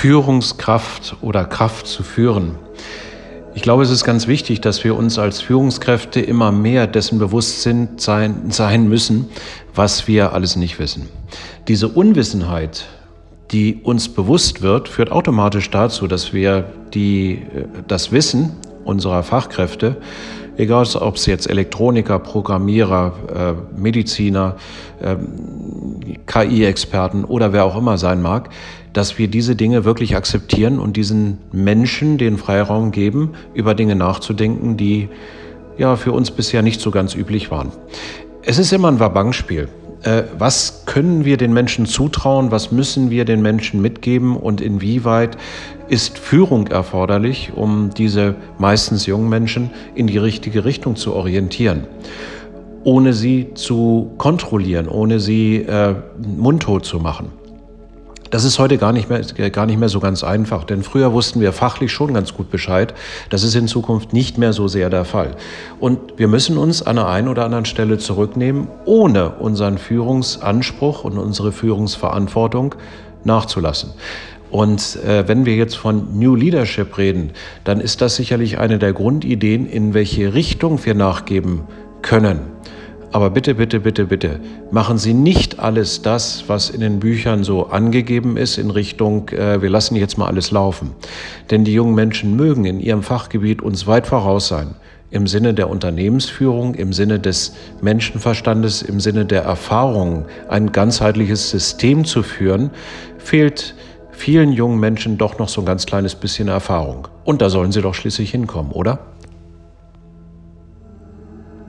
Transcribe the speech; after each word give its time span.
Führungskraft 0.00 1.16
oder 1.20 1.44
Kraft 1.44 1.86
zu 1.86 2.02
führen. 2.02 2.52
Ich 3.54 3.60
glaube, 3.60 3.82
es 3.82 3.90
ist 3.90 4.02
ganz 4.02 4.28
wichtig, 4.28 4.62
dass 4.62 4.82
wir 4.82 4.96
uns 4.96 5.18
als 5.18 5.42
Führungskräfte 5.42 6.22
immer 6.22 6.52
mehr 6.52 6.86
dessen 6.86 7.18
bewusst 7.18 7.60
sind, 7.60 8.00
sein, 8.00 8.50
sein 8.50 8.88
müssen, 8.88 9.28
was 9.74 10.08
wir 10.08 10.32
alles 10.32 10.56
nicht 10.56 10.78
wissen. 10.78 11.10
Diese 11.68 11.86
Unwissenheit, 11.86 12.86
die 13.50 13.82
uns 13.82 14.08
bewusst 14.08 14.62
wird, 14.62 14.88
führt 14.88 15.12
automatisch 15.12 15.68
dazu, 15.68 16.06
dass 16.06 16.32
wir 16.32 16.72
die, 16.94 17.42
das 17.86 18.10
Wissen 18.10 18.56
unserer 18.84 19.22
Fachkräfte, 19.22 19.98
egal 20.56 20.86
ob 20.98 21.16
es 21.16 21.26
jetzt 21.26 21.46
Elektroniker, 21.50 22.18
Programmierer, 22.20 23.12
äh, 23.76 23.78
Mediziner, 23.78 24.56
äh, 25.02 25.16
KI-Experten 26.26 27.24
oder 27.24 27.52
wer 27.52 27.64
auch 27.64 27.76
immer 27.76 27.98
sein 27.98 28.22
mag, 28.22 28.50
dass 28.92 29.18
wir 29.18 29.28
diese 29.28 29.56
Dinge 29.56 29.84
wirklich 29.84 30.16
akzeptieren 30.16 30.78
und 30.78 30.96
diesen 30.96 31.38
Menschen 31.52 32.18
den 32.18 32.38
Freiraum 32.38 32.90
geben, 32.90 33.30
über 33.54 33.74
Dinge 33.74 33.94
nachzudenken, 33.94 34.76
die 34.76 35.08
ja 35.78 35.96
für 35.96 36.12
uns 36.12 36.30
bisher 36.30 36.62
nicht 36.62 36.80
so 36.80 36.90
ganz 36.90 37.14
üblich 37.14 37.50
waren. 37.50 37.72
Es 38.42 38.58
ist 38.58 38.72
immer 38.72 38.88
ein 38.88 39.00
Wabangspiel. 39.00 39.68
Äh, 40.02 40.22
was 40.38 40.84
können 40.86 41.24
wir 41.24 41.36
den 41.36 41.52
Menschen 41.52 41.86
zutrauen? 41.86 42.50
Was 42.50 42.72
müssen 42.72 43.10
wir 43.10 43.24
den 43.24 43.42
Menschen 43.42 43.82
mitgeben? 43.82 44.36
Und 44.36 44.60
inwieweit 44.60 45.36
ist 45.88 46.18
Führung 46.18 46.68
erforderlich, 46.68 47.52
um 47.54 47.90
diese 47.96 48.34
meistens 48.58 49.06
jungen 49.06 49.28
Menschen 49.28 49.70
in 49.94 50.06
die 50.06 50.18
richtige 50.18 50.64
Richtung 50.64 50.96
zu 50.96 51.14
orientieren? 51.14 51.86
Ohne 52.84 53.12
sie 53.12 53.54
zu 53.54 54.12
kontrollieren, 54.18 54.88
ohne 54.88 55.20
sie 55.20 55.56
äh, 55.56 55.94
mundtot 56.36 56.84
zu 56.84 56.98
machen. 56.98 57.30
Das 58.30 58.44
ist 58.44 58.60
heute 58.60 58.78
gar 58.78 58.92
nicht, 58.92 59.10
mehr, 59.10 59.20
gar 59.50 59.66
nicht 59.66 59.78
mehr 59.78 59.88
so 59.88 59.98
ganz 59.98 60.22
einfach, 60.22 60.62
denn 60.62 60.84
früher 60.84 61.12
wussten 61.12 61.40
wir 61.40 61.52
fachlich 61.52 61.90
schon 61.90 62.14
ganz 62.14 62.32
gut 62.32 62.48
Bescheid. 62.48 62.94
Das 63.28 63.42
ist 63.42 63.56
in 63.56 63.66
Zukunft 63.66 64.12
nicht 64.12 64.38
mehr 64.38 64.52
so 64.52 64.68
sehr 64.68 64.88
der 64.88 65.04
Fall. 65.04 65.32
Und 65.80 65.98
wir 66.16 66.28
müssen 66.28 66.56
uns 66.56 66.80
an 66.80 66.94
der 66.94 67.08
einen 67.08 67.26
oder 67.26 67.44
anderen 67.44 67.64
Stelle 67.64 67.98
zurücknehmen, 67.98 68.68
ohne 68.84 69.30
unseren 69.30 69.78
Führungsanspruch 69.78 71.02
und 71.02 71.18
unsere 71.18 71.50
Führungsverantwortung 71.50 72.76
nachzulassen. 73.24 73.90
Und 74.52 74.98
äh, 75.04 75.26
wenn 75.26 75.44
wir 75.44 75.56
jetzt 75.56 75.76
von 75.76 76.16
New 76.16 76.36
Leadership 76.36 76.98
reden, 76.98 77.32
dann 77.64 77.80
ist 77.80 78.00
das 78.00 78.14
sicherlich 78.14 78.58
eine 78.58 78.78
der 78.78 78.92
Grundideen, 78.92 79.66
in 79.66 79.92
welche 79.92 80.34
Richtung 80.34 80.84
wir 80.84 80.94
nachgeben 80.94 81.62
können. 82.10 82.40
Aber 83.12 83.30
bitte, 83.30 83.54
bitte, 83.54 83.78
bitte, 83.78 84.04
bitte, 84.04 84.40
machen 84.72 84.98
Sie 84.98 85.14
nicht 85.14 85.60
alles 85.60 86.02
das, 86.02 86.44
was 86.48 86.68
in 86.68 86.80
den 86.80 86.98
Büchern 86.98 87.44
so 87.44 87.66
angegeben 87.66 88.36
ist, 88.36 88.58
in 88.58 88.72
Richtung, 88.72 89.28
äh, 89.28 89.62
wir 89.62 89.70
lassen 89.70 89.94
jetzt 89.94 90.18
mal 90.18 90.26
alles 90.26 90.50
laufen. 90.50 90.90
Denn 91.52 91.62
die 91.62 91.72
jungen 91.72 91.94
Menschen 91.94 92.34
mögen 92.34 92.64
in 92.64 92.80
ihrem 92.80 93.04
Fachgebiet 93.04 93.62
uns 93.62 93.86
weit 93.86 94.08
voraus 94.08 94.48
sein. 94.48 94.74
Im 95.12 95.28
Sinne 95.28 95.54
der 95.54 95.70
Unternehmensführung, 95.70 96.74
im 96.74 96.92
Sinne 96.92 97.20
des 97.20 97.54
Menschenverstandes, 97.80 98.82
im 98.82 98.98
Sinne 98.98 99.24
der 99.24 99.42
Erfahrung, 99.42 100.24
ein 100.48 100.72
ganzheitliches 100.72 101.48
System 101.50 102.04
zu 102.04 102.24
führen, 102.24 102.70
fehlt 103.18 103.76
vielen 104.10 104.50
jungen 104.50 104.80
Menschen 104.80 105.16
doch 105.16 105.38
noch 105.38 105.48
so 105.48 105.62
ein 105.62 105.64
ganz 105.64 105.86
kleines 105.86 106.16
bisschen 106.16 106.48
Erfahrung. 106.48 107.06
Und 107.22 107.40
da 107.40 107.50
sollen 107.50 107.70
sie 107.70 107.82
doch 107.82 107.94
schließlich 107.94 108.32
hinkommen, 108.32 108.72
oder? 108.72 108.98